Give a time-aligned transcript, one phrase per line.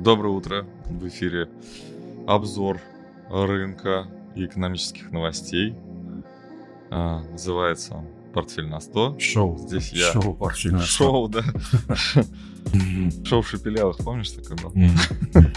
[0.00, 0.66] Доброе утро.
[0.86, 1.50] В эфире
[2.26, 2.80] обзор
[3.28, 5.74] рынка и экономических новостей.
[6.90, 9.18] А, называется он «Портфель на 100».
[9.20, 9.58] Шоу.
[9.58, 10.10] Здесь я...
[10.10, 10.84] Шоу «Портфель на 100».
[10.86, 11.42] Шоу, да.
[13.26, 14.72] Шоу Шепелявых, помнишь такое было?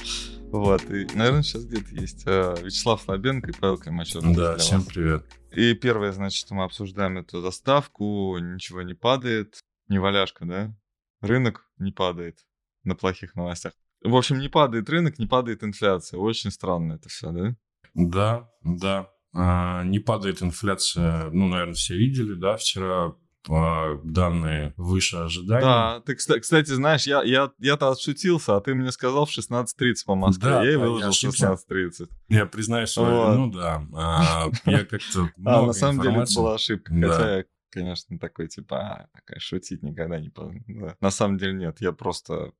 [0.51, 4.21] Вот, и, наверное, сейчас где-то есть а, Вячеслав Слабенко и Павел Климачев.
[4.35, 5.25] Да, всем привет.
[5.53, 10.75] И первое, значит, мы обсуждаем эту заставку, ничего не падает, не валяшка, да?
[11.21, 12.39] Рынок не падает
[12.83, 13.71] на плохих новостях.
[14.04, 16.20] В общем, не падает рынок, не падает инфляция.
[16.20, 17.55] Очень странно это все, да?
[17.93, 19.09] Да, да.
[19.35, 23.16] А, не падает инфляция, ну, наверное, все видели, да, вчера
[23.49, 25.63] а, данные выше ожиданий.
[25.63, 30.15] Да, ты, кстати, знаешь, я, я, я-то отшутился, а ты мне сказал в 16.30 по
[30.15, 30.49] Москве.
[30.49, 32.09] Да, я и выложил в 16.30.
[32.29, 33.35] Я признаюсь вот.
[33.35, 33.85] ну да.
[33.95, 37.09] А, я как-то А, на самом деле это была ошибка, да.
[37.09, 40.31] хотя я, конечно, такой, типа, а, шутить никогда не...
[40.67, 40.95] Да.
[41.01, 42.54] На самом деле нет, я просто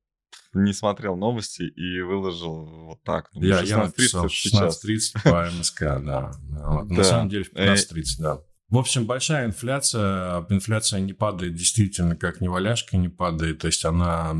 [0.54, 3.30] не смотрел новости и выложил вот так.
[3.34, 6.32] Ну, я, я написал 16.30 по МСК, да.
[6.88, 8.40] На самом деле в 15.30, да.
[8.70, 10.44] В общем, большая инфляция.
[10.48, 13.60] Инфляция не падает действительно, как неваляшка не падает.
[13.60, 14.34] То есть она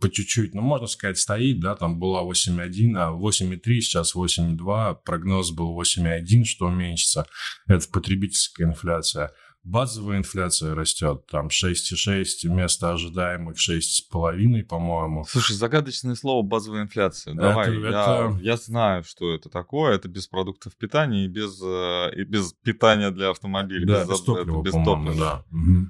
[0.00, 4.98] по чуть-чуть, ну, можно сказать, стоит, да, там была 8,1, а 8,3, сейчас 8,2.
[5.04, 7.26] Прогноз был 8,1, что уменьшится.
[7.66, 9.32] Это потребительская инфляция.
[9.66, 15.24] Базовая инфляция растет, там 6,6 вместо ожидаемых 6,5, по-моему.
[15.28, 17.34] Слушай, загадочное слово базовая инфляция.
[17.34, 18.38] Давай, это, я, это...
[18.42, 19.96] я знаю, что это такое.
[19.96, 23.86] Это без продуктов питания и без, э, и без питания для автомобиля.
[23.86, 25.14] Да, без, без топлива, без топлива.
[25.18, 25.44] Да.
[25.50, 25.86] Угу.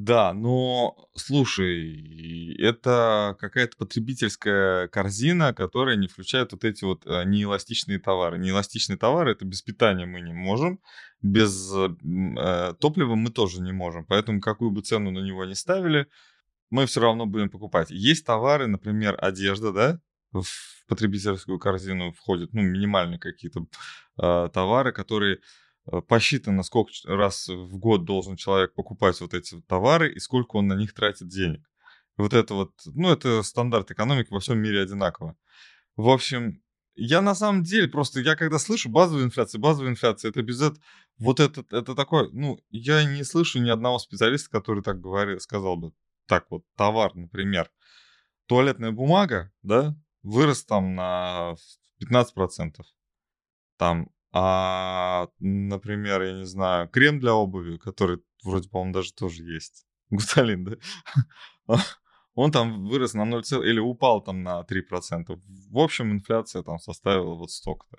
[0.00, 8.00] Да, но слушай, это какая-то потребительская корзина, которая не включает вот эти вот э, неэластичные
[8.00, 8.38] товары.
[8.38, 10.80] Неэластичные товары это без питания мы не можем,
[11.22, 14.04] без э, топлива мы тоже не можем.
[14.06, 16.06] Поэтому какую бы цену на него не ставили,
[16.70, 17.90] мы все равно будем покупать.
[17.90, 20.00] Есть товары, например, одежда, да,
[20.32, 23.66] в потребительскую корзину входят, ну, минимальные какие-то
[24.18, 25.40] э, товары, которые
[25.86, 30.68] Э, посчитано, сколько раз в год должен человек покупать вот эти товары и сколько он
[30.68, 31.64] на них тратит денег.
[32.16, 35.36] Вот это вот, ну, это стандарт экономики во всем мире одинаково.
[35.96, 36.62] В общем,
[36.94, 40.60] я на самом деле просто, я когда слышу базовую инфляцию, базовая инфляция, это без
[41.20, 45.76] вот это, это такое, ну, я не слышу ни одного специалиста, который так говорит, сказал
[45.76, 45.92] бы,
[46.26, 47.70] так вот, товар, например,
[48.46, 51.54] туалетная бумага, да, вырос там на
[52.02, 52.82] 15%,
[53.76, 59.86] там а, например, я не знаю, крем для обуви, который вроде, по-моему, даже тоже есть.
[60.10, 60.64] Гуталин,
[61.66, 61.76] да?
[62.34, 65.40] Он там вырос на 0, или упал там на 3%.
[65.68, 67.98] В общем, инфляция там составила вот столько-то.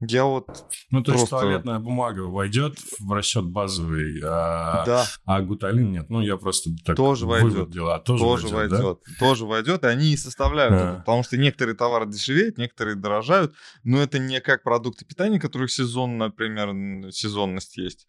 [0.00, 1.20] Я вот Ну, то просто...
[1.20, 5.06] есть туалетная бумага войдет в расчет базовый, а, да.
[5.26, 6.08] а гуталин нет.
[6.08, 7.70] Ну, я просто так тоже войдет.
[7.70, 7.98] Дела.
[7.98, 8.98] Тоже, тоже войдет, войдет.
[9.06, 9.14] Да?
[9.18, 10.76] Тоже войдет, и они и составляют а.
[10.76, 15.70] это, потому что некоторые товары дешевеют, некоторые дорожают, но это не как продукты питания, которых
[15.70, 18.06] сезон, например, сезонность есть.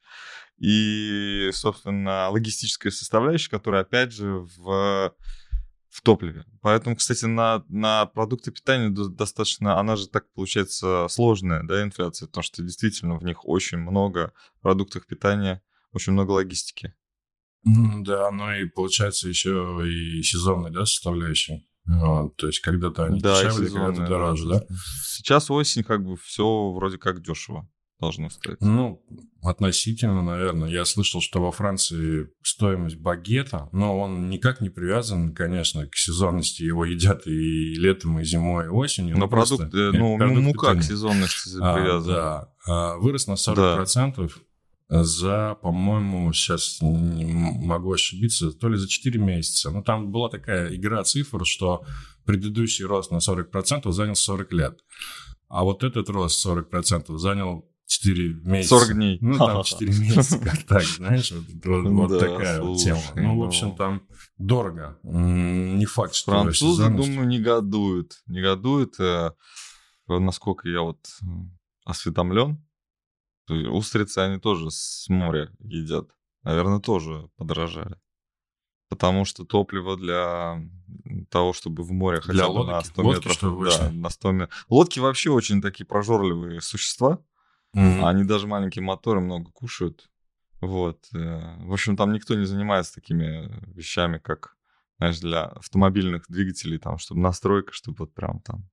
[0.59, 5.13] И, собственно, логистическая составляющая, которая, опять же, в
[5.91, 6.45] в топливе.
[6.61, 12.43] Поэтому, кстати, на, на продукты питания достаточно, она же так получается сложная, да, инфляция, потому
[12.43, 14.31] что действительно в них очень много
[14.61, 16.95] продуктов питания, очень много логистики.
[17.63, 21.61] Да, ну и получается еще и сезонная, да, составляющая.
[21.85, 24.65] Вот, то есть когда-то они да, дешевле, когда-то дороже, да?
[25.05, 27.69] Сейчас осень, как бы все вроде как дешево
[28.01, 28.59] должно стоить?
[28.59, 29.01] Ну,
[29.41, 30.69] относительно, наверное.
[30.69, 36.63] Я слышал, что во Франции стоимость багета, но он никак не привязан, конечно, к сезонности.
[36.63, 39.17] Его едят и летом, и зимой, и осенью.
[39.17, 40.81] Но продукт, просто, э, ну, продукт мука питания.
[40.81, 42.15] к сезонности а, привязан.
[42.15, 42.97] А, да.
[42.97, 44.31] Вырос на 40%.
[44.89, 45.03] Да.
[45.03, 49.71] За, по-моему, сейчас не могу ошибиться, то ли за 4 месяца.
[49.71, 51.85] Но там была такая игра цифр, что
[52.25, 54.79] предыдущий рост на 40% занял 40 лет.
[55.47, 58.79] А вот этот рост 40% занял 4 месяца.
[58.79, 59.17] 40 дней.
[59.21, 63.01] Ну, там 4 месяца, как так, знаешь, вот, вот, вот такая вот тема.
[63.15, 64.07] Ну, в общем, там
[64.37, 64.97] дорого.
[65.03, 68.21] Не факт, что Французы, думаю, негодуют.
[68.27, 69.31] Негодуют, э,
[70.07, 71.05] насколько я вот
[71.83, 72.65] осведомлен.
[73.49, 76.07] Устрицы они тоже с моря едят.
[76.43, 77.97] Наверное, тоже подорожали.
[78.87, 80.61] Потому что топливо для
[81.29, 83.33] того, чтобы в море хотя для бы лодки, на 100 лодки, метров.
[83.33, 84.65] Что да, на 100 метров.
[84.69, 87.19] Лодки вообще очень такие прожорливые существа.
[87.75, 88.03] Mm-hmm.
[88.07, 90.09] Они даже маленькие моторы много кушают.
[90.59, 91.07] Вот.
[91.13, 94.55] Э, в общем, там никто не занимается такими вещами, как,
[94.97, 98.69] знаешь, для автомобильных двигателей, там, чтобы настройка, чтобы вот прям там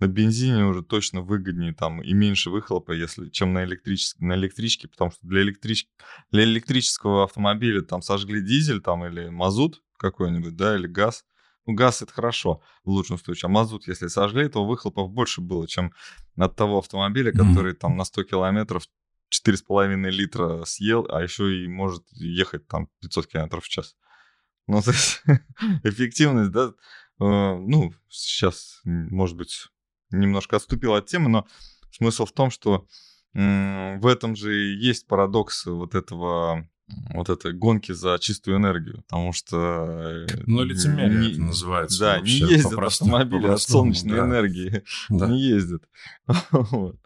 [0.00, 4.16] на бензине уже точно выгоднее там и меньше выхлопа, если, чем на, электричес...
[4.18, 5.86] на электричке, потому что для, электрич...
[6.30, 11.24] для электрического автомобиля там сожгли дизель там или мазут какой-нибудь, да, или газ,
[11.66, 15.92] газ это хорошо в лучшем случае, а мазут, если сожгли, то выхлопов больше было, чем
[16.36, 17.78] от того автомобиля, который mm-hmm.
[17.78, 18.84] там на 100 километров
[19.46, 23.96] 4,5 литра съел, а еще и может ехать там 500 километров в час.
[24.66, 25.22] Ну, то есть
[25.82, 26.72] эффективность, да, э,
[27.18, 29.68] ну, сейчас, может быть,
[30.10, 31.46] немножко отступил от темы, но
[31.90, 32.86] смысл в том, что
[33.34, 36.68] в этом же и есть парадокс вот этого
[37.14, 40.26] вот этой гонки за чистую энергию, потому что...
[40.28, 42.00] Э, ну, лицемерие не, это называется.
[42.00, 44.24] Да, не ездят автомобили от солнечной да.
[44.26, 44.82] энергии.
[45.08, 45.26] Да.
[45.26, 45.82] Не ездят.
[46.50, 46.96] вот.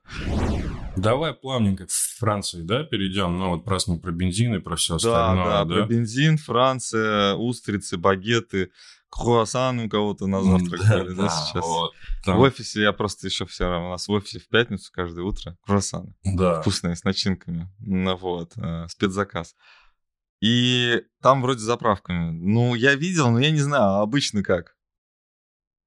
[0.97, 3.39] Давай плавненько к Франции, да, перейдем.
[3.39, 5.45] Ну, вот просто про бензин и про все остальное.
[5.45, 8.71] Да, да, про бензин, Франция, устрицы, багеты,
[9.11, 11.65] круассан у кого-то на завтрак да, были, да, да, сейчас.
[11.65, 11.93] Вот,
[12.25, 12.39] там...
[12.39, 15.57] В офисе я просто еще все равно, у нас в офисе в пятницу каждое утро
[15.63, 16.15] круассаны.
[16.25, 16.61] Да.
[16.61, 17.71] Вкусные, с начинками.
[17.79, 19.55] Ну вот, э, спецзаказ.
[20.41, 22.31] И там вроде заправками.
[22.31, 24.77] Ну, я видел, но я не знаю, а обычно как.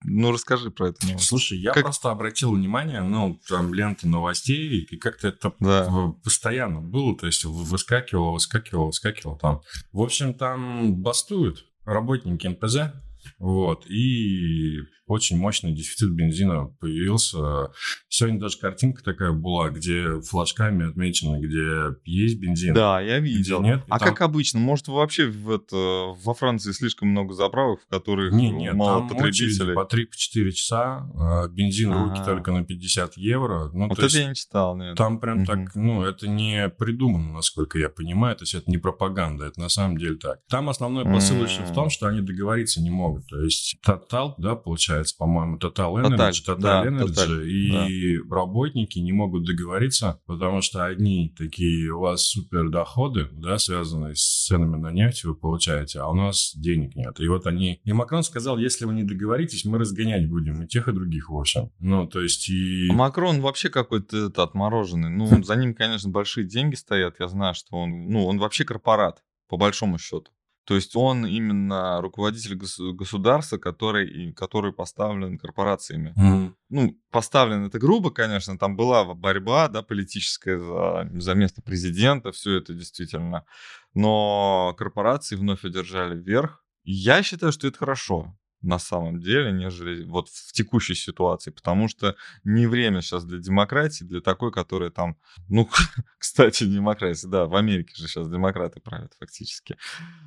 [0.03, 1.05] Ну, расскажи про это.
[1.05, 1.27] Новость.
[1.27, 1.83] Слушай, я как...
[1.83, 6.13] просто обратил внимание, ну, там ленты новостей, и как-то это да.
[6.23, 9.61] постоянно было, то есть выскакивало, выскакивало, выскакивало там.
[9.91, 12.93] В общем, там бастуют работники НПЗ,
[13.41, 17.71] вот, и очень мощный дефицит бензина появился.
[18.07, 22.75] Сегодня даже картинка такая была, где флажками отмечено, где есть бензин.
[22.75, 23.63] Да, я видел.
[23.63, 24.09] Нет, а там...
[24.09, 28.75] как обычно, может вообще в это, во Франции слишком много заправок, в которых не, нет,
[28.75, 29.73] мало там потребителей?
[29.73, 32.03] по 3-4 часа, а, бензин ага.
[32.03, 33.71] руки только на 50 евро.
[33.73, 34.95] Ну, вот это есть, я не читал, нет.
[34.95, 35.45] Там прям угу.
[35.47, 39.69] так, ну, это не придумано, насколько я понимаю, то есть это не пропаганда, это на
[39.69, 40.41] самом деле так.
[40.47, 43.30] Там основной посыл еще в том, что они договориться не могут.
[43.31, 48.35] То есть Total, да, получается, по-моему, Total Energy, Total, Total Energy, Total, и да.
[48.35, 54.47] работники не могут договориться, потому что одни такие, у вас супер доходы, да, связанные с
[54.47, 57.21] ценами на нефть вы получаете, а у нас денег нет.
[57.21, 57.79] И вот они...
[57.85, 61.37] И Макрон сказал, если вы не договоритесь, мы разгонять будем и тех, и других, в
[61.37, 61.71] общем.
[61.79, 62.89] Ну, то есть и...
[62.89, 65.09] А Макрон вообще какой-то отмороженный.
[65.09, 67.15] Ну, за ним, конечно, большие деньги стоят.
[67.19, 68.09] Я знаю, что он...
[68.09, 70.31] Ну, он вообще корпорат, по большому счету.
[70.65, 76.13] То есть он именно руководитель государства, который, который поставлен корпорациями.
[76.17, 76.53] Mm.
[76.69, 82.57] Ну, поставлен это грубо, конечно, там была борьба да, политическая за, за место президента, все
[82.57, 83.45] это действительно.
[83.93, 86.63] Но корпорации вновь одержали верх.
[86.83, 92.15] я считаю, что это хорошо на самом деле, нежели вот в текущей ситуации, потому что
[92.43, 95.17] не время сейчас для демократии, для такой, которая там,
[95.49, 95.67] ну,
[96.19, 99.77] кстати, демократия, да, в Америке же сейчас демократы правят фактически.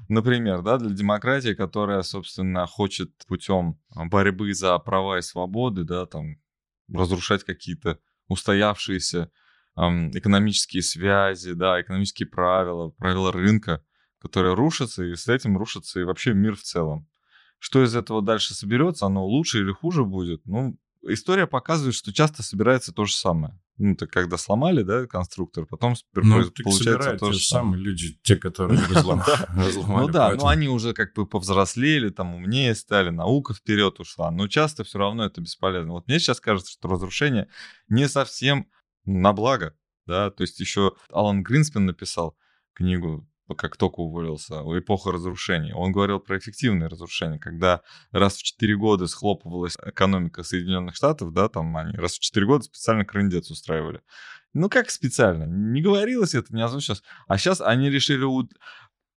[0.09, 6.37] Например, да, для демократии, которая, собственно, хочет путем борьбы за права и свободы, да, там,
[6.93, 7.99] разрушать какие-то
[8.29, 9.31] устоявшиеся
[9.77, 13.85] эм, экономические связи, да, экономические правила, правила рынка,
[14.19, 17.09] которые рушатся, и с этим рушится и вообще мир в целом.
[17.59, 20.45] Что из этого дальше соберется, оно лучше или хуже будет?
[20.45, 23.59] Ну, история показывает, что часто собирается то же самое.
[23.77, 27.83] Ну, так когда сломали, да, конструктор, потом ну, получается то же самое.
[27.83, 29.27] люди, те, которые разломали.
[29.89, 34.47] Ну да, ну они уже как бы повзрослели, там умнее стали, наука вперед ушла, но
[34.47, 35.93] часто все равно это бесполезно.
[35.93, 37.49] Вот мне сейчас кажется, что разрушение
[37.89, 38.69] не совсем
[39.05, 42.37] на благо, да, то есть еще Алан Гринспен написал
[42.75, 45.73] книгу как только уволился, эпоха разрушений.
[45.73, 51.49] Он говорил про эффективное разрушение, когда раз в 4 года схлопывалась экономика Соединенных Штатов, да,
[51.49, 54.01] там они раз в 4 года специально крындец устраивали.
[54.55, 55.45] Ну, как специально?
[55.45, 57.03] Не говорилось это, не озвучилось.
[57.27, 58.49] А сейчас они решили у...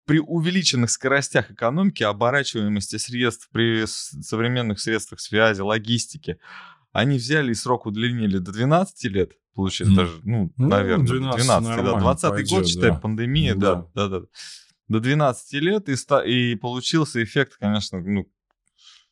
[0.06, 6.40] при увеличенных скоростях экономики, оборачиваемости средств, при современных средствах связи, логистике,
[6.92, 9.98] они взяли и срок удлинили до 12 лет, получается, mm.
[9.98, 12.96] даже, ну, ну, наверное, 12, 12 да, 20 пойдет, год, считай, да.
[13.00, 13.88] пандемия, да.
[13.96, 14.26] да, да, да.
[14.88, 18.32] До 12 лет, и, ста- и получился эффект, конечно, ну,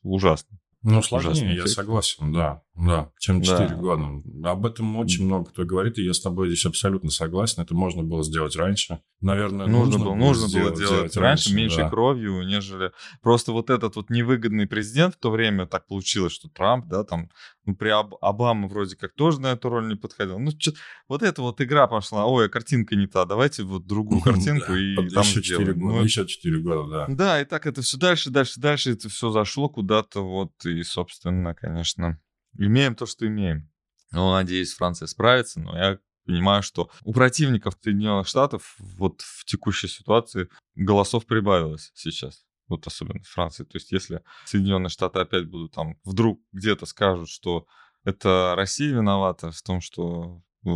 [0.03, 0.59] ужасный.
[0.83, 2.61] Ну, сложнее, я согласен, да.
[2.75, 3.75] Да, чем 4 да.
[3.75, 4.21] года.
[4.43, 7.61] Об этом очень много кто говорит, и я с тобой здесь абсолютно согласен.
[7.61, 8.99] Это можно было сделать раньше.
[9.21, 11.89] Наверное, нужно, нужно было, нужно сделать, было делать, делать раньше, раньше, меньшей да.
[11.89, 12.91] кровью, нежели...
[13.21, 17.29] Просто вот этот вот невыгодный президент в то время так получилось, что Трамп, да, там,
[17.65, 18.15] ну, при Об...
[18.19, 20.37] Обама вроде как тоже на эту роль не подходил.
[20.37, 20.73] Ну, чё...
[21.07, 24.95] вот эта вот игра пошла, ой, а картинка не та, давайте вот другую картинку и
[25.09, 27.05] там еще 4 года, ну, еще 4 года, да.
[27.07, 31.55] Да, и так это все дальше, дальше, дальше, это все зашло куда-то вот, и, собственно,
[31.55, 32.19] конечно
[32.57, 33.71] имеем то, что имеем.
[34.11, 39.87] Ну, надеюсь, Франция справится, но я понимаю, что у противников Соединенных Штатов вот в текущей
[39.87, 42.45] ситуации голосов прибавилось сейчас.
[42.67, 43.63] Вот особенно в Франции.
[43.63, 47.67] То есть если Соединенные Штаты опять будут там вдруг где-то скажут, что
[48.03, 50.69] это Россия виновата в том, что э,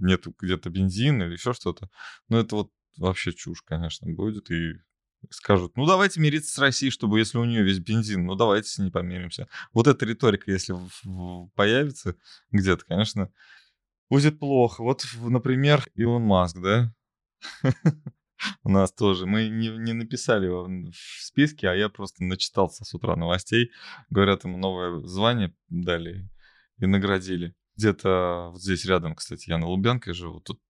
[0.00, 1.88] нет где-то бензина или еще что-то,
[2.28, 4.50] ну это вот вообще чушь, конечно, будет.
[4.50, 4.74] И
[5.30, 8.78] скажут, ну давайте мириться с Россией, чтобы если у нее весь бензин, ну давайте с
[8.78, 9.48] ней помиримся.
[9.72, 10.74] Вот эта риторика, если
[11.54, 12.16] появится
[12.50, 13.30] где-то, конечно,
[14.10, 14.82] будет плохо.
[14.82, 16.92] Вот, например, Илон Маск, да?
[18.64, 19.26] У нас тоже.
[19.26, 23.70] Мы не, не написали его в списке, а я просто начитался с утра новостей.
[24.10, 26.28] Говорят, ему новое звание дали
[26.78, 27.54] и наградили.
[27.76, 30.60] Где-то вот здесь рядом, кстати, я на Лубянке живу, тут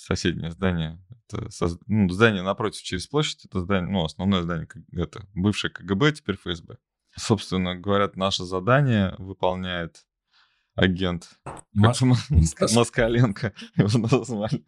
[0.00, 1.02] соседнее здание.
[1.28, 1.48] Это
[1.86, 6.78] ну, здание напротив через площадь, это здание, ну, основное здание, это бывшее КГБ, теперь ФСБ.
[7.16, 10.04] Собственно, говорят, наше задание выполняет
[10.74, 11.28] агент
[11.72, 12.00] Мас...
[12.74, 14.64] Москаленко его назвали.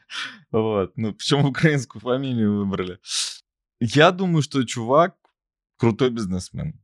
[0.51, 0.93] Вот.
[0.97, 2.99] Ну, почему украинскую фамилию выбрали?
[3.81, 5.17] Я думаю, что чувак
[5.77, 6.81] крутой бизнесмен.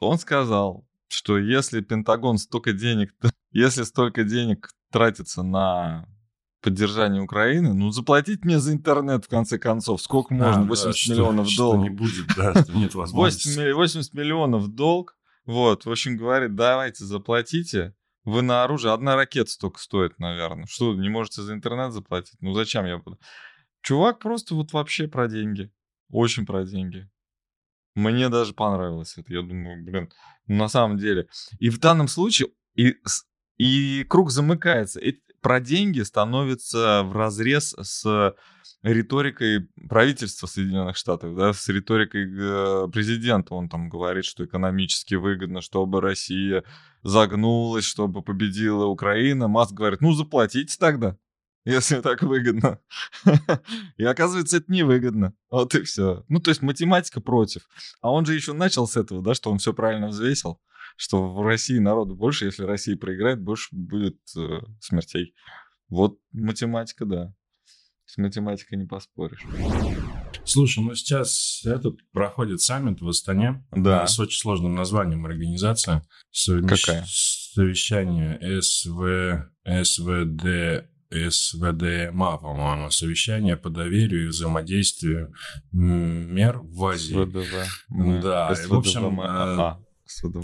[0.00, 3.14] Он сказал, что если Пентагон столько денег,
[3.50, 6.08] если столько денег тратится на
[6.60, 10.02] поддержание Украины, ну, заплатить мне за интернет, в конце концов.
[10.02, 10.64] Сколько можно?
[10.64, 11.74] 80 да, миллионов что, долг.
[11.74, 13.48] Что не будет, да, что нет возможности.
[13.48, 15.16] 80, 80 миллионов долг.
[15.46, 17.94] Вот, в общем, говорит, давайте заплатите.
[18.24, 20.66] Вы на оружие, одна ракета столько стоит, наверное.
[20.66, 22.36] Что, не можете за интернет заплатить?
[22.40, 23.18] Ну, зачем я буду?
[23.82, 25.72] Чувак просто вот вообще про деньги.
[26.10, 27.08] Очень про деньги.
[27.94, 29.32] Мне даже понравилось это.
[29.32, 30.10] Я думаю, блин,
[30.46, 31.28] ну, на самом деле.
[31.58, 32.94] И в данном случае и,
[33.56, 35.00] и круг замыкается.
[35.00, 38.34] И про деньги становится в разрез с
[38.82, 43.54] риторикой правительства Соединенных Штатов, да, с риторикой э, президента.
[43.54, 46.64] Он там говорит, что экономически выгодно, чтобы Россия
[47.02, 49.48] загнулась, чтобы победила Украина.
[49.48, 51.16] Маск говорит, ну заплатите тогда,
[51.64, 52.80] если так выгодно.
[53.98, 55.34] И оказывается, это невыгодно.
[55.50, 56.24] Вот и все.
[56.28, 57.68] Ну, то есть математика против.
[58.00, 60.60] А он же еще начал с этого, да, что он все правильно взвесил
[61.00, 65.34] что в России народу больше, если Россия проиграет, больше будет э, смертей.
[65.88, 67.34] Вот математика, да.
[68.04, 69.42] С математикой не поспоришь.
[70.44, 73.64] Слушай, ну сейчас этот проходит саммит в Астане.
[73.72, 74.06] Да.
[74.06, 76.06] С очень сложным названием организация.
[76.32, 76.84] Совмещ...
[76.84, 77.06] Какая?
[77.08, 79.50] Совещание СВ...
[79.64, 85.32] СВД СВДМА, по-моему, совещание по доверию и взаимодействию
[85.72, 87.14] мер в Азии.
[87.14, 88.22] СВДВ.
[88.22, 88.68] Да, СВДВ.
[88.68, 89.80] в общем,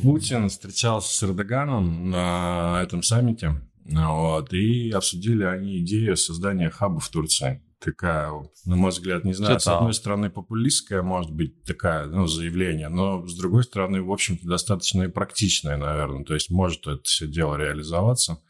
[0.03, 7.09] Путин встречался с Эрдоганом на этом саммите, вот, и обсудили они идею создания хаба в
[7.09, 7.63] Турции.
[7.79, 8.33] Такая,
[8.65, 13.27] на мой взгляд, не знаю, с одной стороны популистская, может быть, такая, ну, заявление, но
[13.27, 16.25] с другой стороны, в общем-то, достаточно и практичное, наверное.
[16.25, 18.41] То есть может это все дело реализоваться.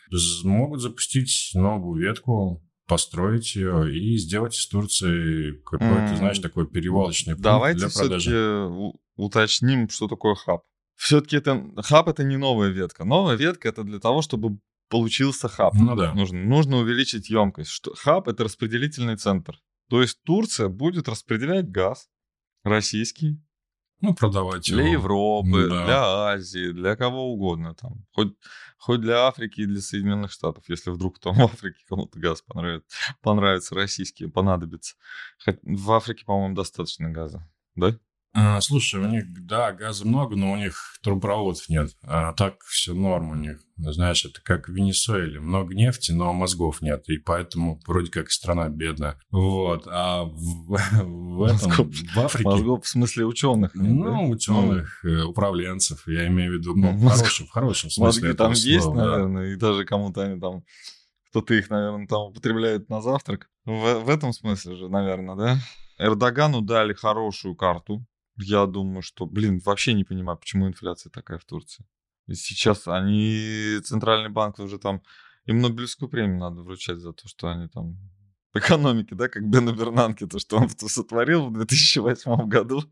[0.45, 6.17] Могут запустить новую ветку, построить ее и сделать из Турции какой-то, mm.
[6.19, 8.31] знаешь, такой перевалочный пункт Давайте для продажи.
[8.31, 10.63] все-таки уточним, что такое хаб
[10.97, 13.05] все-таки это хаб это не новая ветка.
[13.05, 15.75] Новая ветка это для того, чтобы получился хаб.
[15.75, 16.13] Ну да.
[16.15, 17.71] Нужно, нужно увеличить емкость.
[17.71, 19.61] Что, хаб это распределительный центр.
[19.89, 22.09] То есть Турция будет распределять газ
[22.65, 23.41] российский.
[24.01, 24.79] Ну, продавать его.
[24.79, 25.85] Для Европы, да.
[25.85, 28.05] для Азии, для кого угодно там.
[28.13, 28.35] Хоть,
[28.77, 32.87] хоть для Африки и для Соединенных Штатов, если вдруг там в Африке кому-то газ понравится,
[33.23, 34.97] понравится российский, понадобится.
[35.43, 37.99] Хоть в Африке, по-моему, достаточно газа, да?
[38.39, 41.97] А, слушай, у них, да, газа много, но у них трубопроводов нет.
[42.03, 43.59] А так все норм у них.
[43.79, 45.41] Знаешь, это как в Венесуэле.
[45.41, 47.09] Много нефти, но мозгов нет.
[47.09, 49.19] И поэтому вроде как страна бедная.
[49.31, 49.89] Вот.
[49.91, 50.37] А в,
[50.69, 52.45] в этом, мозгов, в Африке...
[52.45, 54.19] Мозгов в смысле ученых нет, Ну, да?
[54.35, 56.07] ученых, ну, управленцев.
[56.07, 59.47] Я имею в виду ну, в, хорошем, в хорошем смысле Мозги там есть, слова, наверное,
[59.47, 59.53] да.
[59.55, 60.63] и даже кому-то они там...
[61.31, 63.49] Кто-то их, наверное, там употребляет на завтрак.
[63.65, 65.59] В, в этом смысле же, наверное, да?
[65.99, 68.07] Эрдогану дали хорошую карту
[68.39, 71.85] я думаю, что, блин, вообще не понимаю, почему инфляция такая в Турции.
[72.27, 75.03] И сейчас они, Центральный банк уже там,
[75.45, 77.97] им Нобелевскую премию надо вручать за то, что они там
[78.53, 82.83] в экономике, да, как Бена Бернанке, то, что он сотворил в 2008 году.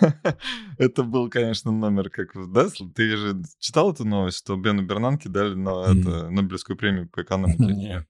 [0.78, 5.54] это был, конечно, номер, как, да, ты же читал эту новость, что Бену Бернанке дали
[5.54, 7.64] на это, Нобелевскую премию по экономике?
[7.74, 8.06] Нет.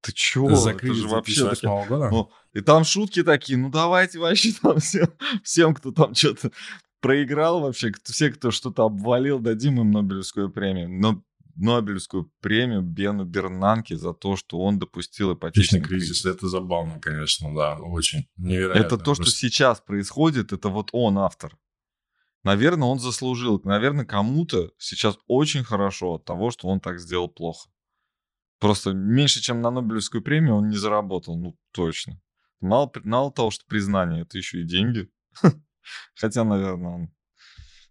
[0.00, 0.54] Ты чё?
[0.54, 1.44] Закрыли это же вообще
[1.88, 2.08] года?
[2.10, 5.08] Ну, и там шутки такие, ну давайте вообще там всем,
[5.42, 6.50] всем кто там что-то
[7.00, 10.88] проиграл вообще, кто, все, кто что-то обвалил, дадим им Нобелевскую премию.
[10.88, 11.22] Но
[11.56, 16.22] Нобелевскую премию Бену Бернанке за то, что он допустил ипотечный кризис.
[16.22, 16.26] кризис.
[16.26, 18.86] Это забавно, конечно, да, очень невероятно.
[18.86, 21.56] Это то, что сейчас происходит, это вот он автор.
[22.44, 23.60] Наверное, он заслужил.
[23.64, 27.68] Наверное, кому-то сейчас очень хорошо от того, что он так сделал плохо.
[28.58, 32.20] Просто меньше, чем на Нобелевскую премию он не заработал, ну точно.
[32.60, 35.08] Мало, мало того, что признание, это еще и деньги.
[36.16, 37.14] Хотя, наверное, он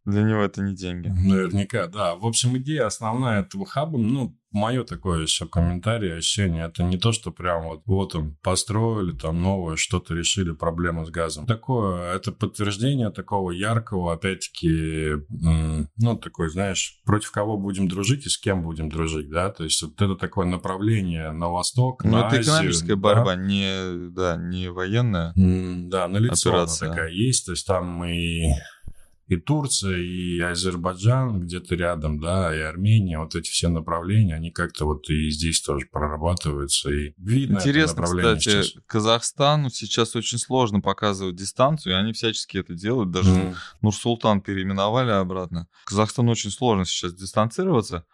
[0.08, 1.10] Для него это не деньги.
[1.10, 2.16] Наверняка, да.
[2.16, 7.12] В общем, идея основная этого хаба, ну, мое такое еще комментарий, ощущение, это не то,
[7.12, 11.46] что прям вот, вот он, построили там новое, что-то решили, проблему с газом.
[11.46, 18.38] Такое, это подтверждение такого яркого, опять-таки, ну, такой, знаешь, против кого будем дружить и с
[18.38, 22.38] кем будем дружить, да, то есть вот это такое направление на восток, Но на это
[22.38, 23.02] Азию, экономическая да?
[23.02, 25.34] борьба, не, да, не военная.
[25.36, 26.90] Да, на лицо Операция.
[26.90, 28.54] такая есть, то есть там и
[29.28, 34.86] и Турция, и Азербайджан где-то рядом, да, и Армения, вот эти все направления, они как-то
[34.86, 38.74] вот и здесь тоже прорабатываются, и видно Интересно, кстати, сейчас.
[38.86, 43.12] Казахстану сейчас очень сложно показывать дистанцию, и они всячески это делают.
[43.12, 43.56] Даже М.
[43.82, 45.68] Нур-Султан переименовали обратно.
[45.86, 48.06] Казахстану очень сложно сейчас дистанцироваться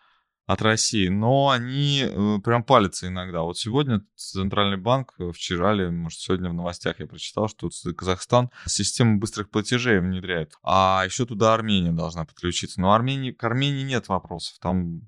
[0.45, 3.41] от России, но они э, прям палятся иногда.
[3.41, 8.49] Вот сегодня Центральный банк, э, вчера или, может, сегодня в новостях я прочитал, что Казахстан
[8.65, 10.53] систему быстрых платежей внедряет.
[10.61, 12.81] А еще туда Армения должна подключиться.
[12.81, 15.07] Но Армении, к Армении нет вопросов, там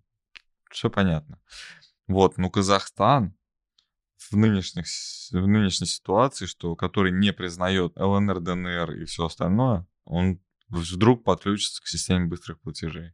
[0.72, 1.40] все понятно.
[2.08, 3.36] Вот, но Казахстан
[4.30, 4.86] в, нынешних,
[5.32, 10.40] в нынешней ситуации, что который не признает ЛНР, ДНР и все остальное, он
[10.70, 13.14] вдруг подключится к системе быстрых платежей.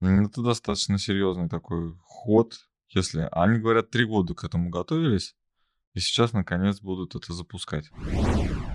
[0.00, 2.54] Это достаточно серьезный такой ход,
[2.88, 5.34] если они говорят три года к этому готовились,
[5.94, 7.88] и сейчас наконец будут это запускать.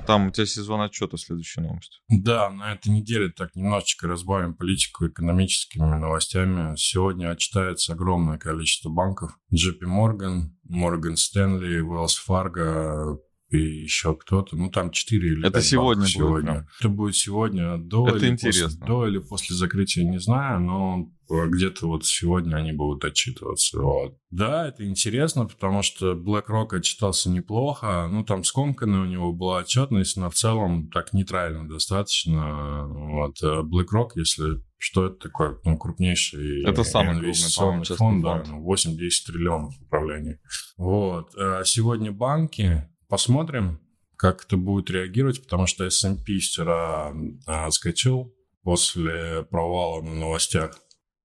[0.07, 2.01] Там у тебя сезон отчета следующая новость.
[2.07, 6.75] Да, на этой неделе так немножечко разбавим политику экономическими новостями.
[6.77, 9.37] Сегодня отчитается огромное количество банков.
[9.53, 14.55] JP Morgan, Morgan Stanley, Wells Fargo и еще кто-то.
[14.55, 16.51] Ну, там 4 или Это сегодня будет сегодня.
[16.51, 16.67] прям.
[16.79, 18.67] Это будет сегодня до, Это или интересно.
[18.67, 23.79] После, до или после закрытия, не знаю, но где-то вот сегодня они будут отчитываться.
[23.79, 24.17] Вот.
[24.31, 28.07] Да, это интересно, потому что BlackRock отчитался неплохо.
[28.11, 32.87] Ну, там скомканная у него была отчетность, но в целом так нейтрально достаточно.
[32.87, 33.37] Вот.
[33.43, 38.43] А BlackRock, если что это такое, ну, крупнейший Это самый крупный, инвестиционный частный фонд, да,
[38.43, 38.47] фонд.
[38.49, 40.39] ну, 8-10 триллионов управления.
[40.77, 41.35] Вот.
[41.35, 43.81] А сегодня банки, посмотрим,
[44.15, 47.13] как это будет реагировать, потому что S&P вчера
[47.45, 50.79] а, отскочил после провала на новостях.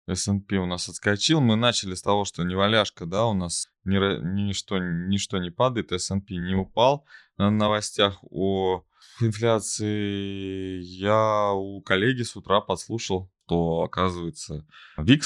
[0.08, 1.42] S&P у нас отскочил.
[1.42, 3.98] Мы начали с того, что неваляшка, да, у нас ни,
[4.46, 7.06] ничто, ничто не падает, S&P не упал.
[7.38, 8.84] На новостях о
[9.20, 14.66] инфляции я у коллеги с утра подслушал, что, оказывается,
[14.98, 15.22] VIX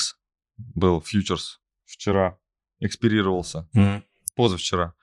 [0.58, 2.40] был фьючерс вчера,
[2.80, 3.70] экспирировался,
[4.36, 4.96] позавчера.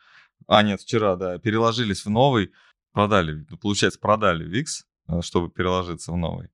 [0.46, 2.52] А, нет, вчера, да, переложились в новый,
[2.92, 4.64] продали, ну, получается, продали VIX,
[5.08, 6.48] э, чтобы переложиться в новый.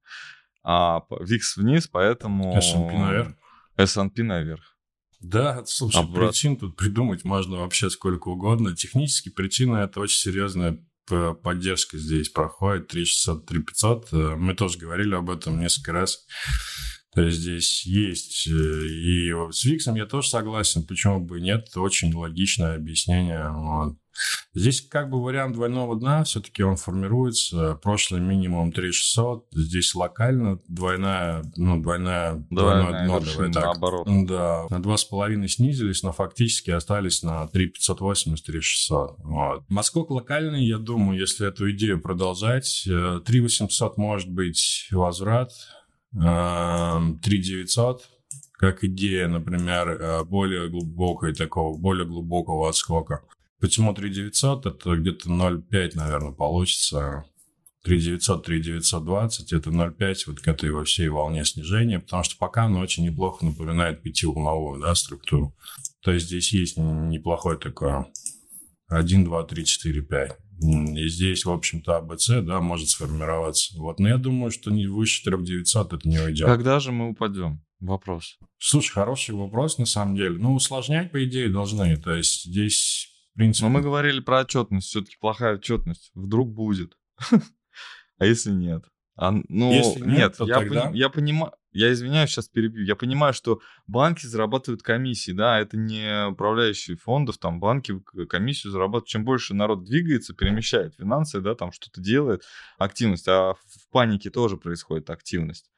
[0.63, 2.57] А VIX вниз, поэтому...
[2.57, 3.35] S&P наверх.
[3.77, 4.77] S&P наверх.
[5.21, 6.29] Да, слушай, Обратно.
[6.29, 8.77] причин тут придумать можно вообще сколько угодно.
[8.77, 10.79] Технически причина это очень серьезная
[11.43, 14.13] поддержка здесь проходит 3600, 3500.
[14.13, 16.27] Э, Мы тоже говорили об этом несколько раз.
[17.15, 18.47] То есть здесь есть.
[18.47, 20.85] э, И с Виксом я тоже согласен.
[20.87, 21.69] Почему бы нет?
[21.77, 23.49] Очень логичное объяснение.
[23.51, 23.97] Вот.
[24.53, 27.79] Здесь как бы вариант двойного дна, все-таки он формируется.
[27.83, 33.65] Прошлый минимум 3600, здесь локально двойная, ну, двойная, двойное Двойная дно, вершина, давай так.
[33.65, 34.07] наоборот.
[34.27, 39.17] Да, на 2,5 снизились, но фактически остались на 3,580, 3,600.
[39.19, 39.65] Вот.
[39.69, 45.78] Москок локальный, я думаю, если эту идею продолжать, э, 3,800 может быть возврат, э,
[46.13, 48.09] 3,900
[48.59, 53.23] как идея, например, э, более глубокой такого, более глубокого отскока.
[53.61, 54.67] Почему 3900?
[54.67, 57.25] Это где-то 0,5, наверное, получится.
[57.85, 62.81] 3900, 3920, это 0,5 вот к этой во всей волне снижения, потому что пока оно
[62.81, 65.55] очень неплохо напоминает пятиволновую да, структуру.
[66.03, 68.07] То есть здесь есть неплохой такой
[68.89, 70.39] 1, 2, 3, 4, 5.
[70.61, 73.79] И здесь, в общем-то, АБЦ, да, может сформироваться.
[73.79, 76.47] Вот, но я думаю, что не выше 3900 это не уйдет.
[76.47, 77.63] Когда же мы упадем?
[77.81, 78.39] Вопрос.
[78.59, 80.37] Слушай, хороший вопрос, на самом деле.
[80.39, 81.97] Ну, усложнять, по идее, должны.
[81.97, 83.67] То есть здесь, в принципе...
[83.67, 84.89] Но мы говорили про отчетность.
[84.89, 86.11] Все-таки плохая отчетность.
[86.15, 86.97] Вдруг будет.
[88.21, 88.83] А если нет?
[89.15, 92.85] А, ну, Если нет, нет, то я, тогда- пони- я понимаю, я извиняюсь, сейчас перебью.
[92.85, 99.09] Я понимаю, что банки зарабатывают комиссии, да, это не управляющие фондов, там банки комиссию зарабатывают.
[99.09, 102.43] Чем больше народ двигается, перемещает финансы, да, там что-то делает,
[102.79, 105.71] активность, а в панике тоже происходит активность.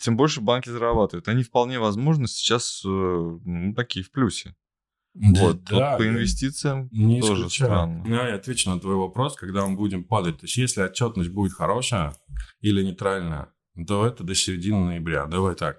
[0.00, 1.28] Тем больше банки зарабатывают.
[1.28, 4.54] Они вполне возможно сейчас э, ну, такие в плюсе.
[5.14, 7.68] Вот, да, по я- инвестициям Не тоже исключаю.
[7.70, 8.04] странно.
[8.06, 10.40] Ну, я отвечу на твой вопрос, когда мы будем падать.
[10.40, 12.14] То есть, если отчетность будет хорошая
[12.60, 13.48] или нейтральная,
[13.86, 15.26] то это до середины ноября.
[15.26, 15.78] Давай так.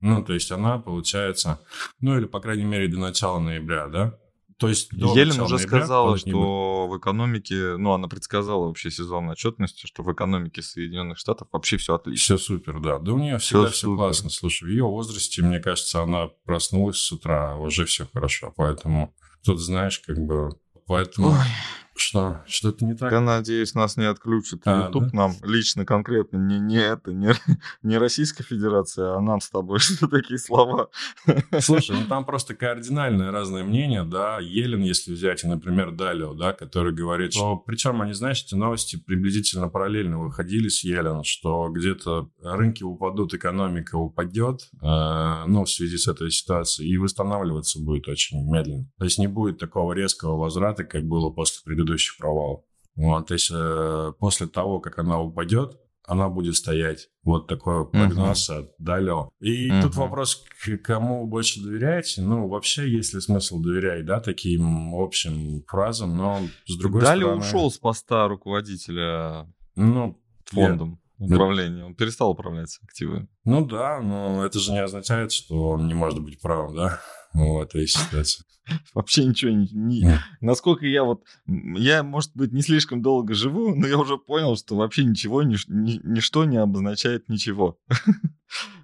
[0.00, 1.60] Ну, то есть, она получается,
[2.00, 4.18] ну, или, по крайней мере, до начала ноября, да?
[4.58, 10.02] то есть Елен уже сказала, что в экономике, ну, она предсказала вообще сезон отчетности, что
[10.02, 12.36] в экономике Соединенных Штатов вообще все отлично.
[12.36, 12.98] Все супер, да.
[12.98, 14.30] Да у нее всегда все, все классно.
[14.30, 18.52] Слушай, в ее возрасте, мне кажется, она проснулась с утра, уже все хорошо.
[18.56, 20.50] Поэтому тут, знаешь, как бы...
[20.86, 21.28] Поэтому...
[21.28, 21.36] Ой.
[21.96, 22.42] Что?
[22.46, 23.10] Что-то не так?
[23.10, 25.16] Я надеюсь, нас не отключат а, YouTube да?
[25.16, 26.36] нам лично конкретно.
[26.36, 27.32] Не, не это, не,
[27.82, 29.78] не Российская Федерация, а нам с тобой.
[29.80, 30.88] Что такие слова?
[31.60, 34.38] Слушай, ну там просто кардинальное разное мнение, да.
[34.40, 37.56] Елен, если взять, и, например, Далио, да, который говорит, что...
[37.56, 43.96] Причем они, знаешь, эти новости приблизительно параллельно выходили с Елен, что где-то рынки упадут, экономика
[43.96, 48.86] упадет, э, ну, в связи с этой ситуацией, и восстанавливаться будет очень медленно.
[48.98, 52.62] То есть не будет такого резкого возврата, как было после предыдущего предыдущих провалов.
[52.96, 57.08] Вот, то есть э, после того, как она упадет, она будет стоять.
[57.24, 58.60] Вот такой прогноз uh-huh.
[58.60, 59.30] от Далео.
[59.40, 59.82] И uh-huh.
[59.82, 62.22] тут вопрос, к кому больше доверяете.
[62.22, 67.40] Ну, вообще, есть ли смысл доверять, да, таким общим фразам, но с другой Далео стороны...
[67.40, 71.00] ушел с поста руководителя ну, фондом.
[71.18, 71.34] Я...
[71.34, 71.84] управления.
[71.84, 73.28] Он перестал управлять активами.
[73.44, 77.00] Ну да, но это же не означает, что он не может быть правым, да,
[77.36, 78.44] в этой ситуации.
[78.94, 80.20] Вообще ничего не, не...
[80.40, 81.24] Насколько я вот...
[81.46, 85.56] Я, может быть, не слишком долго живу, но я уже понял, что вообще ничего, ни,
[85.68, 87.78] ни, ничто не обозначает ничего.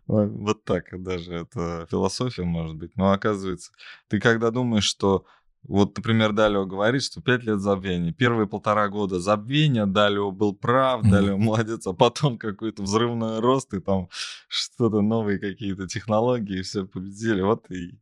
[0.07, 2.97] Вот так даже это философия может быть.
[2.97, 3.71] Но оказывается,
[4.09, 5.25] ты когда думаешь, что
[5.65, 8.12] вот, например, Далио говорит, что пять лет забвения.
[8.12, 13.81] Первые полтора года забвения, Далио был прав, Далио молодец, а потом какой-то взрывной рост, и
[13.81, 14.09] там
[14.49, 17.43] что-то новые какие-то технологии, все победили.
[17.43, 17.93] Вот и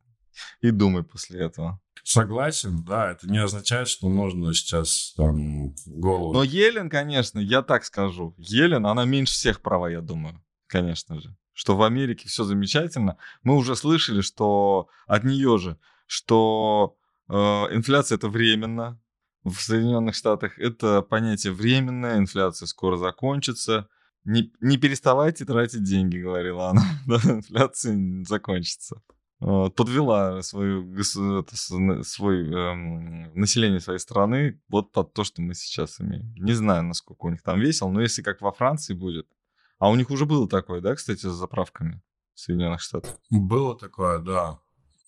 [0.61, 1.79] и думай после этого.
[2.03, 6.33] Согласен, да, это не означает, что нужно сейчас там голову...
[6.33, 11.35] Но Елен, конечно, я так скажу, Елен, она меньше всех права, я думаю, конечно же.
[11.53, 13.17] Что в Америке все замечательно.
[13.43, 15.77] Мы уже слышали, что от нее же,
[16.07, 16.95] что
[17.27, 18.99] э, инфляция это временно.
[19.43, 23.89] В Соединенных Штатах это понятие временное, инфляция скоро закончится.
[24.23, 26.83] Не, не переставайте тратить деньги, говорила она.
[27.07, 29.01] инфляция закончится.
[29.41, 30.93] Э, подвела свою,
[31.39, 31.55] это,
[32.03, 36.33] свой, эм, население своей страны вот под то, что мы сейчас имеем.
[36.35, 39.27] Не знаю, насколько у них там весело, но если как во Франции будет.
[39.79, 42.01] А у них уже было такое, да, кстати, с заправками
[42.35, 43.17] в Соединенных Штатах?
[43.31, 44.59] Было такое, да.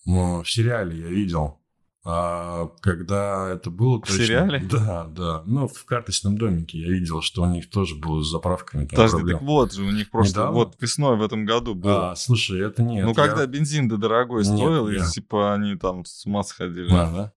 [0.05, 1.59] Ну, в сериале я видел.
[2.05, 4.15] А когда это было точно...
[4.15, 4.59] В сериале?
[4.69, 5.43] Да, да.
[5.45, 8.85] Ну, в карточном домике я видел, что у них тоже было с заправками.
[8.85, 9.37] Подожди, проблем.
[9.37, 10.53] так вот же, у них просто Недавно?
[10.53, 12.11] вот весной в этом году было.
[12.11, 13.05] А, слушай, это нет.
[13.05, 13.15] Ну, я...
[13.15, 15.09] когда бензин да дорогой стоил, нет, и я...
[15.09, 16.93] типа они там с ума сходили.
[16.93, 17.33] А, да?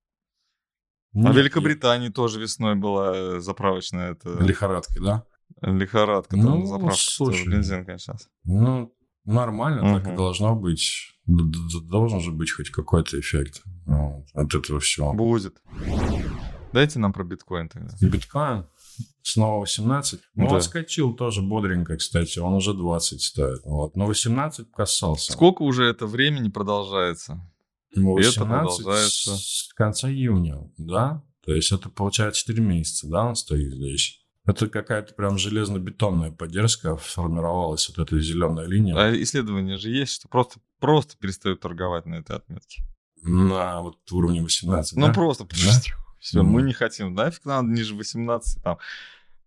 [1.29, 2.13] А в Великобритании я...
[2.13, 4.37] тоже весной была э, заправочная это...
[4.43, 5.25] Лихорадка, да?
[5.63, 6.99] Лихорадка, ну, там заправка.
[6.99, 8.17] Слушай, бензин, конечно.
[8.43, 8.93] Ну,
[9.25, 10.01] нормально, угу.
[10.01, 15.13] так и должно быть должен же быть хоть какой-то эффект вот, от этого всего.
[15.13, 15.61] Будет.
[16.73, 17.95] Дайте нам про биткоин тогда.
[18.01, 18.67] Биткоин
[19.23, 20.21] снова 18.
[20.35, 20.57] Ну, да.
[20.57, 22.39] отскочил тоже бодренько, кстати.
[22.39, 23.63] Он уже 20 стоит.
[23.65, 23.97] Вот.
[23.97, 25.33] Но 18 касался.
[25.33, 27.41] Сколько уже это времени продолжается?
[27.95, 29.37] Ну, 18 это продолжается...
[29.37, 31.25] с конца июня, да?
[31.45, 34.26] То есть это получается 4 месяца, да, он стоит здесь?
[34.47, 38.97] Это какая-то прям железно-бетонная поддержка сформировалась, вот эта зеленая линия.
[38.97, 42.83] А исследования же есть, что просто, просто перестают торговать на этой отметке.
[43.23, 45.13] На вот уровне 18, Ну, да?
[45.13, 45.73] просто, да?
[46.21, 46.43] все, mm.
[46.45, 48.79] мы не хотим, нафиг надо ниже 18, там,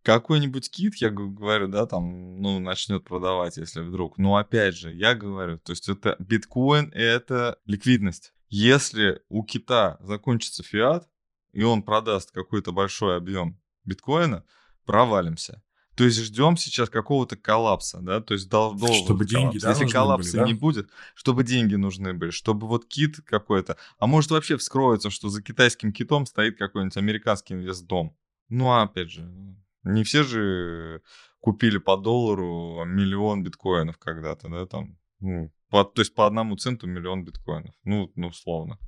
[0.04, 4.18] какой-нибудь кит, я говорю, да, там, ну, начнет продавать, если вдруг.
[4.18, 8.34] Но опять же, я говорю, то есть это биткоин, это ликвидность.
[8.50, 11.08] Если у кита закончится фиат,
[11.52, 14.44] и он продаст какой-то большой объем биткоина,
[14.90, 15.62] провалимся.
[15.96, 19.86] То есть ждем сейчас какого-то коллапса, да, то есть дол- должен чтобы деньги, да, Если
[19.86, 20.48] коллапса были, да?
[20.48, 25.28] не будет, чтобы деньги нужны были, чтобы вот кит какой-то, а может вообще вскроется, что
[25.28, 28.16] за китайским китом стоит какой-нибудь американский инвестдом.
[28.48, 29.30] Ну, а опять же,
[29.84, 31.02] не все же
[31.42, 36.88] купили по доллару миллион биткоинов когда-то, да, там, ну, по, то есть по одному центу
[36.88, 38.80] миллион биткоинов, ну, ну, условно.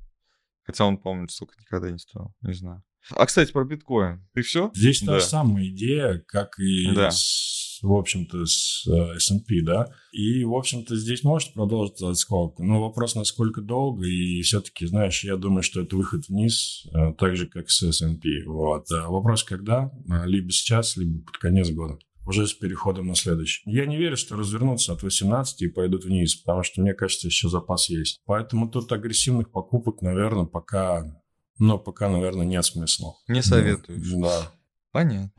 [0.64, 2.82] Хотя он, по-моему, столько никогда не стоил, не знаю.
[3.10, 4.24] А, кстати, про биткоин.
[4.34, 4.70] Ты все?
[4.74, 5.14] Здесь да.
[5.14, 7.10] та же самая идея, как и да.
[7.10, 9.88] с, в общем-то, с э, S&P, да?
[10.12, 12.58] И, в общем-то, здесь может продолжиться отскок.
[12.58, 14.06] Но вопрос, насколько долго.
[14.06, 18.44] И все-таки, знаешь, я думаю, что это выход вниз, э, так же, как с S&P.
[18.46, 18.90] Вот.
[18.92, 19.90] А вопрос, когда?
[20.08, 23.62] Э, либо сейчас, либо под конец года уже с переходом на следующий.
[23.68, 27.48] Я не верю, что развернутся от 18 и пойдут вниз, потому что, мне кажется, еще
[27.48, 28.20] запас есть.
[28.26, 31.21] Поэтому тут агрессивных покупок, наверное, пока
[31.58, 33.14] но пока, наверное, нет смысла.
[33.28, 34.00] Не советую.
[34.20, 34.52] Да.
[34.90, 35.30] Понятно.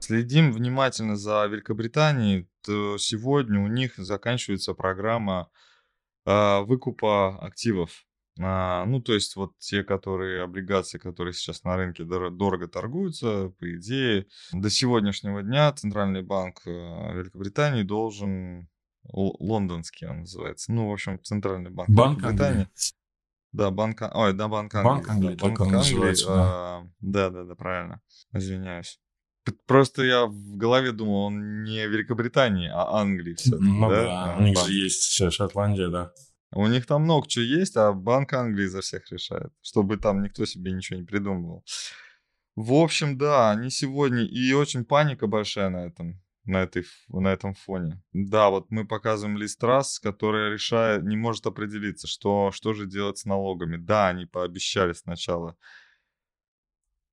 [0.00, 2.48] Следим внимательно за Великобританией.
[2.64, 5.50] То сегодня у них заканчивается программа
[6.26, 8.06] э, выкупа активов.
[8.38, 13.48] А, ну, то есть вот те, которые облигации, которые сейчас на рынке дор- дорого торгуются,
[13.58, 18.68] по идее, до сегодняшнего дня Центральный банк э, Великобритании должен
[19.12, 20.72] лондонский он называется.
[20.72, 22.68] Ну, в общем, Центральный банк, банк Британии.
[23.52, 24.90] Да, банк, ой, да, банк Англии.
[24.90, 26.24] Банк Англии, банк Англии.
[26.28, 27.30] А, да.
[27.30, 28.00] да, да, правильно.
[28.32, 29.00] Извиняюсь.
[29.66, 34.34] Просто я в голове думал, он не Великобритании, а Англии все Ну да, да.
[34.34, 34.66] А, у них банк.
[34.66, 36.12] же есть Шотландия, да.
[36.52, 40.46] У них там много чего есть, а Банк Англии за всех решает, чтобы там никто
[40.46, 41.64] себе ничего не придумывал.
[42.54, 47.54] В общем, да, они сегодня и очень паника большая на этом на, этой, на этом
[47.54, 48.02] фоне.
[48.12, 53.18] Да, вот мы показываем лист трасс, которая решает, не может определиться, что, что же делать
[53.18, 53.76] с налогами.
[53.76, 55.56] Да, они пообещали сначала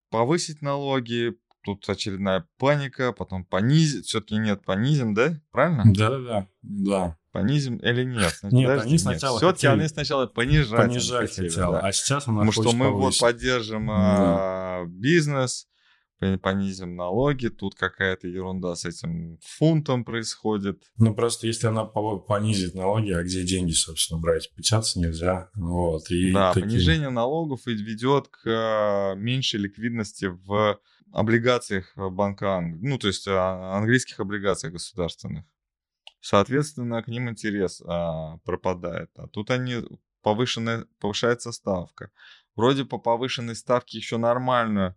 [0.10, 5.40] повысить налоги, тут очередная паника, потом понизить, все-таки нет, понизим, да?
[5.52, 5.84] Правильно?
[5.86, 7.18] Да-да-да, да.
[7.32, 8.38] Понизим или нет?
[8.44, 10.78] Нет, Подожди, они сначала Все-таки они сначала понижать.
[10.88, 11.80] Понижать хотели, хотел, да.
[11.80, 13.22] а сейчас она Потому что мы повысить.
[13.22, 13.94] вот поддержим да.
[13.96, 15.68] а, бизнес,
[16.42, 20.84] понизим налоги, тут какая-то ерунда с этим фунтом происходит.
[20.98, 24.52] Ну, просто если она понизит налоги, а где деньги, собственно, брать?
[24.56, 25.50] Печататься нельзя.
[25.56, 26.70] Вот, и да, такие...
[26.70, 30.80] понижение налогов ведет к а, меньшей ликвидности в
[31.12, 35.46] облигациях Банка Англии, ну, то есть а, английских облигациях государственных.
[36.20, 39.10] Соответственно, к ним интерес а, пропадает.
[39.16, 39.84] А тут они
[40.22, 42.12] повышенная, повышается ставка.
[42.56, 44.96] Вроде по повышенной ставке еще нормально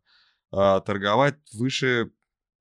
[0.57, 2.13] а, торговать выше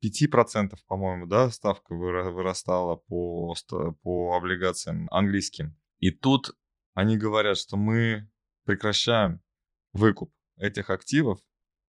[0.03, 3.55] 5%, по-моему, да, ставка вырастала по,
[4.03, 5.77] по облигациям английским.
[5.99, 6.51] И тут
[6.93, 8.29] они говорят, что мы
[8.65, 9.41] прекращаем
[9.93, 11.39] выкуп этих активов,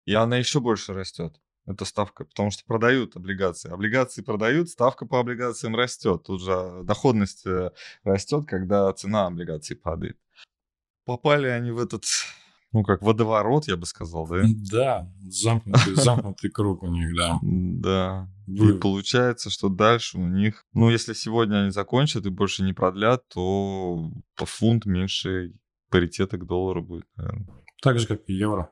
[0.04, 1.40] и она еще больше растет.
[1.66, 3.70] Эта ставка, потому что продают облигации.
[3.72, 6.24] Облигации продают, ставка по облигациям растет.
[6.24, 7.70] Тут же доходность э,
[8.02, 10.18] растет, когда цена облигаций падает.
[11.04, 12.04] Попали они в этот
[12.72, 14.42] ну, как водоворот, я бы сказал, да?
[14.70, 17.38] Да, замкнутый, замкнутый круг у них, да.
[17.42, 18.28] Да.
[18.46, 23.28] И получается, что дальше у них, ну, если сегодня они закончат и больше не продлят,
[23.28, 25.52] то по фунт меньше
[25.90, 27.46] паритета к доллару будет, наверное.
[27.82, 28.70] Так же, как и евро.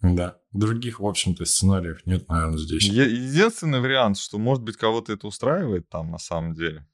[0.00, 0.38] Да.
[0.52, 2.84] Других, в общем-то, сценариев нет, наверное, здесь.
[2.84, 6.86] Единственный вариант, что, может быть, кого-то это устраивает там на самом деле.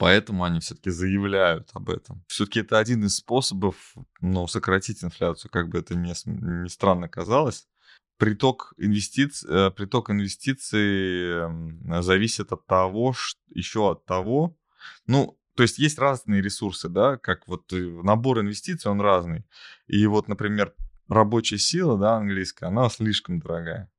[0.00, 2.24] Поэтому они все-таки заявляют об этом.
[2.26, 6.14] Все-таки это один из способов ну, сократить инфляцию, как бы это ни,
[6.64, 7.68] ни странно казалось.
[8.16, 14.56] Приток инвестиций, э, приток инвестиций эм, зависит от того, что, еще от того,
[15.06, 19.44] ну, то есть есть разные ресурсы, да, как вот э, набор инвестиций, он разный.
[19.86, 20.74] И вот, например,
[21.10, 23.92] рабочая сила, да, английская, она слишком дорогая.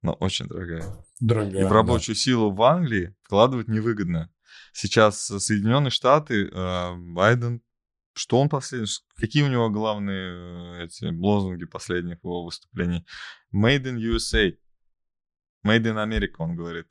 [0.00, 0.84] Она очень дорогая.
[1.18, 1.62] Дорогая.
[1.62, 2.20] И в рабочую да.
[2.20, 4.30] силу в Англии вкладывать невыгодно
[4.72, 7.62] сейчас Соединенные Штаты, э, Байден,
[8.12, 13.06] что он последний, какие у него главные э, эти лозунги последних его выступлений?
[13.54, 14.56] Made in USA.
[15.64, 16.86] Made in America, он говорит.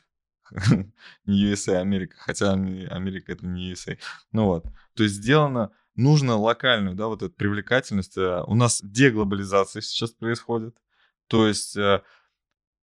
[1.25, 2.15] не USA, а Америка.
[2.19, 3.99] Хотя Америка это не USA.
[4.31, 4.65] Ну вот.
[4.95, 8.17] То есть сделано, нужно локальную, да, вот эту привлекательность.
[8.17, 10.75] Э, у нас деглобализация сейчас происходит.
[11.27, 11.77] То есть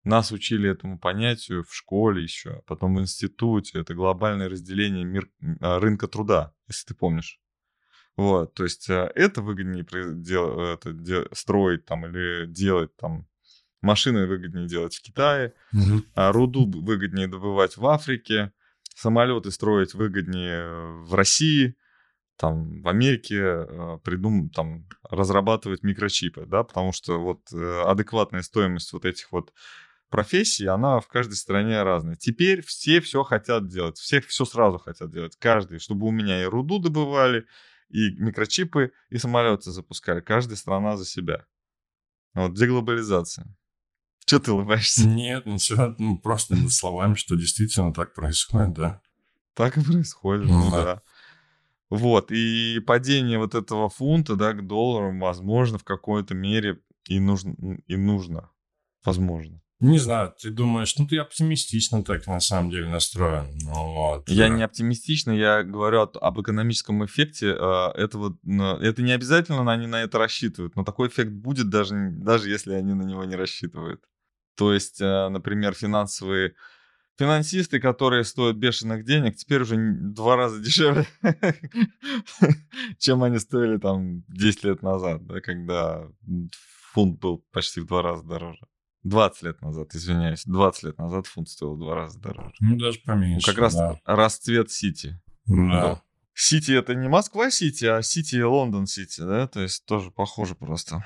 [0.05, 3.81] нас учили этому понятию в школе еще, потом в институте.
[3.81, 5.29] Это глобальное разделение мир,
[5.61, 7.41] а, рынка труда, если ты помнишь.
[8.17, 9.85] Вот, то есть а, это выгоднее
[10.15, 13.29] дел, это, де, строить там или делать там
[13.81, 16.03] машины выгоднее делать в Китае, угу.
[16.15, 18.53] а руду выгоднее добывать в Африке,
[18.95, 20.69] самолеты строить выгоднее
[21.05, 21.77] в России,
[22.37, 23.67] там в Америке
[24.03, 29.53] придум, там разрабатывать микрочипы, да, потому что вот э, адекватная стоимость вот этих вот
[30.13, 32.15] профессии, она в каждой стране разная.
[32.15, 36.45] Теперь все все хотят делать, все все сразу хотят делать, каждый, чтобы у меня и
[36.45, 37.47] руду добывали,
[37.89, 41.45] и микрочипы, и самолеты запускали, каждая страна за себя.
[42.35, 43.47] Вот деглобализация.
[44.25, 45.07] Че ты улыбаешься?
[45.07, 49.03] Нет, ничего, ну, просто словами, что действительно так происходит, да.
[49.55, 50.85] Так и происходит, ну, да.
[50.85, 51.03] да.
[51.91, 57.55] Вот, и падение вот этого фунта, да, к доллару, возможно, в какой-то мере и нужно,
[57.87, 58.51] и нужно.
[59.05, 59.62] Возможно.
[59.83, 63.59] Не знаю, ты думаешь, ну ты оптимистично так на самом деле настроен.
[63.65, 64.29] Ну, вот.
[64.29, 67.49] Я не оптимистично, я говорю об экономическом эффекте.
[67.49, 72.11] Э, это, вот, это не обязательно они на это рассчитывают, но такой эффект будет даже,
[72.13, 74.01] даже если они на него не рассчитывают.
[74.57, 76.55] То есть, э, например, финансовые
[77.19, 81.09] финансисты, которые стоят бешеных денег, теперь уже два раза дешевле,
[82.99, 86.07] чем они стоили там 10 лет назад, да, когда
[86.93, 88.65] фунт был почти в два раза дороже.
[89.05, 92.55] 20 лет назад, извиняюсь, 20 лет назад фунт стоил в два раза дороже.
[92.61, 93.47] Ну, даже поменьше.
[93.47, 94.01] Ну, как раз да.
[94.05, 95.21] расцвет Сити.
[95.47, 96.03] Да.
[96.35, 99.47] Сити это не Москва-Сити, а Сити и Лондон-Сити, да?
[99.49, 101.05] То есть тоже похоже просто.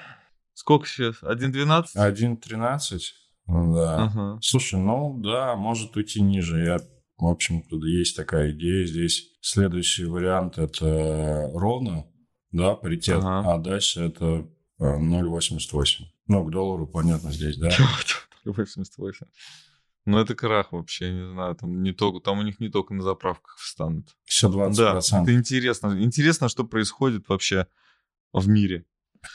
[0.52, 1.22] Сколько сейчас?
[1.22, 1.84] 1.12?
[1.96, 3.00] 1.13.
[3.46, 4.04] Ну да.
[4.04, 4.38] Ага.
[4.40, 6.64] Слушай, ну да, может уйти ниже.
[6.64, 6.78] Я,
[7.18, 8.86] в общем, тут есть такая идея.
[8.86, 12.06] Здесь следующий вариант это ровно,
[12.52, 13.54] да, паритет, ага.
[13.54, 14.48] а дальше это
[14.80, 16.04] 0.88.
[16.28, 17.70] Ну, к доллару, понятно, здесь, да.
[18.44, 19.26] 0.88.
[20.06, 23.02] Ну, это крах вообще, не знаю, там не только, там у них не только на
[23.02, 24.16] заправках встанут.
[24.24, 24.74] Все 20%.
[24.74, 25.96] Да, это интересно.
[26.00, 27.66] Интересно, что происходит вообще
[28.32, 28.84] в мире.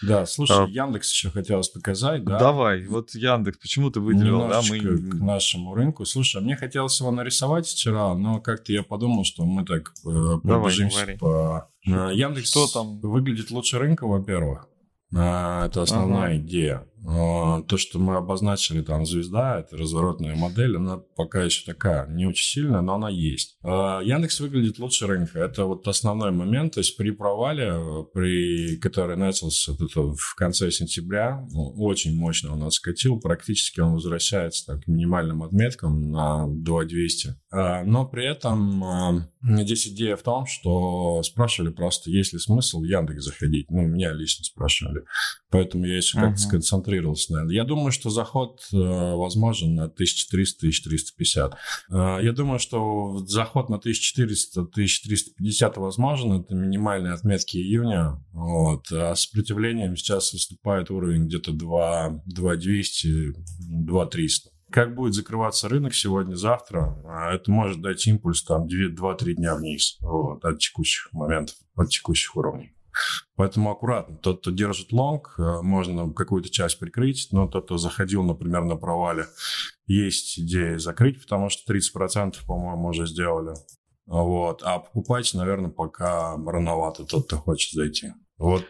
[0.01, 2.39] Да, слушай, а, Яндекс еще хотелось показать, да?
[2.39, 4.80] Давай, вот Яндекс, почему ты выделил, да, мы...
[4.80, 6.06] к нашему рынку.
[6.06, 10.39] Слушай, а мне хотелось его нарисовать вчера, но как-то я подумал, что мы так э,
[10.41, 11.69] пробежимся по...
[11.86, 12.99] Э, Яндекс что там?
[13.01, 14.67] выглядит лучше рынка, во-первых.
[15.15, 16.38] А, это основная ага.
[16.38, 16.86] идея.
[17.03, 22.25] А, то, что мы обозначили там звезда, это разворотная модель, она пока еще такая, не
[22.25, 23.57] очень сильная, но она есть.
[23.63, 25.39] А, Яндекс выглядит лучше рынка.
[25.39, 26.73] Это вот основной момент.
[26.73, 27.73] То есть при провале,
[28.13, 33.19] при, который начался в конце сентября, ну, очень мощно он отскочил.
[33.19, 37.35] Практически он возвращается так, к минимальным отметкам на 2200.
[37.51, 43.25] Но при этом здесь идея в том, что спрашивали просто, есть ли смысл в Яндекс
[43.25, 43.69] заходить.
[43.71, 45.03] Ну, меня лично спрашивали.
[45.49, 51.54] Поэтому я еще как-то сконцентрировался на Я думаю, что заход э, возможен на 1300-1350.
[51.89, 56.41] Э, я думаю, что заход на 1400-1350 возможен.
[56.41, 58.21] Это минимальные отметки июня.
[58.34, 58.91] Вот.
[58.91, 67.34] А сопротивлением сейчас выступает уровень где-то 2, 2200, 2300 как будет закрываться рынок сегодня-завтра, а
[67.34, 72.73] это может дать импульс там 2-3 дня вниз вот, от текущих моментов, от текущих уровней.
[73.35, 74.17] Поэтому аккуратно.
[74.17, 78.75] Тот, кто держит лонг, э, можно какую-то часть прикрыть, но тот, кто заходил, например, на
[78.75, 79.25] провале,
[79.87, 83.55] есть идея закрыть, потому что 30%, по-моему, уже сделали.
[84.05, 84.61] Вот.
[84.63, 88.13] А покупать, наверное, пока рановато тот, кто хочет зайти.
[88.37, 88.65] Вот.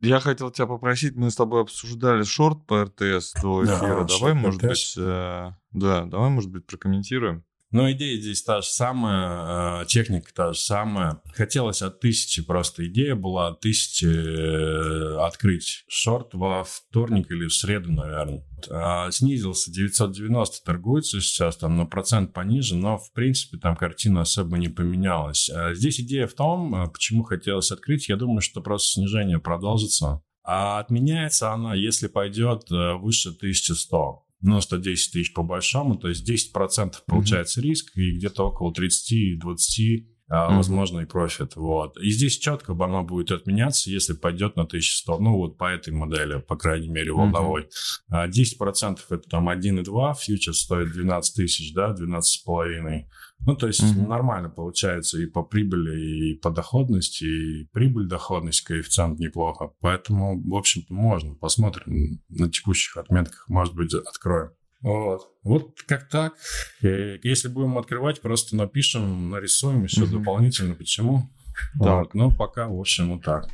[0.00, 4.04] Я хотел тебя попросить, мы с тобой обсуждали шорт по РТС до эфира.
[4.04, 4.68] Да, давай, может РТС.
[4.68, 7.44] быть, э, да, давай, может быть, прокомментируем.
[7.72, 11.20] Но идея здесь та же самая, э, техника та же самая.
[11.34, 12.86] Хотелось от тысячи просто.
[12.86, 18.44] Идея была от тысячи э, открыть шорт во вторник или в среду, наверное.
[18.70, 24.58] А снизился 990, торгуется сейчас там на процент пониже, но в принципе там картина особо
[24.58, 25.50] не поменялась.
[25.50, 28.08] А здесь идея в том, э, почему хотелось открыть.
[28.08, 30.22] Я думаю, что просто снижение продолжится.
[30.44, 36.94] А отменяется она, если пойдет выше 1100 ну, 110 тысяч по большому, то есть 10%
[37.06, 37.64] получается mm-hmm.
[37.64, 40.56] риск и где-то около 30-20 а, mm-hmm.
[40.56, 41.56] возможный профит.
[41.56, 41.96] Вот.
[41.98, 46.40] И здесь четко оно будет отменяться, если пойдет на 1100, ну вот по этой модели,
[46.40, 47.68] по крайней мере, волновой.
[48.10, 48.30] Mm-hmm.
[48.30, 53.04] 10% это там 1,2, фьючер стоит 12 тысяч, да, 12,5.
[53.44, 54.08] Ну, то есть mm-hmm.
[54.08, 59.72] нормально получается и по прибыли, и по доходности, и прибыль, доходность, коэффициент неплохо.
[59.80, 61.34] Поэтому, в общем-то, можно.
[61.34, 64.50] Посмотрим на текущих отметках, может быть, откроем.
[64.80, 65.22] Вот.
[65.42, 66.34] Вот как так.
[66.82, 70.18] Э, если будем открывать, просто напишем, нарисуем еще mm-hmm.
[70.18, 71.30] дополнительно, почему.
[71.78, 71.98] Так.
[71.98, 72.14] Вот.
[72.14, 73.48] Ну, пока, в общем, вот так.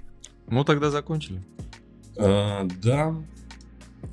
[0.49, 1.43] Ну, тогда закончили.
[2.19, 3.15] А, да.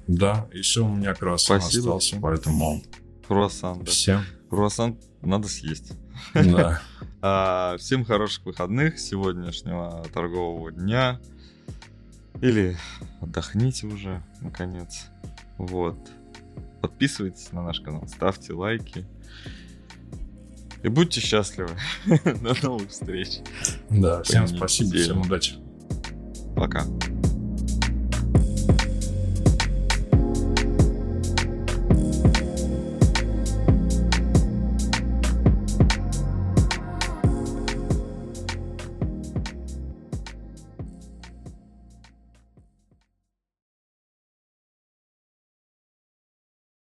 [0.08, 1.96] Да, еще у меня круассан Спасибо.
[1.96, 2.84] остался, поэтому...
[3.28, 3.92] Круассан, да.
[3.92, 4.22] Всем.
[4.50, 5.94] Круассан надо съесть.
[6.34, 6.82] Да.
[7.22, 11.20] а, всем хороших выходных сегодняшнего торгового дня.
[12.42, 12.78] Или
[13.22, 15.08] отдохните уже, наконец.
[15.58, 15.98] Вот.
[16.82, 19.06] Подписывайтесь на наш канал, ставьте лайки.
[20.82, 21.72] И будьте счастливы.
[22.06, 23.40] До новых встреч.
[23.90, 25.56] Да, всем спасибо, всем удачи.
[26.56, 26.86] Пока.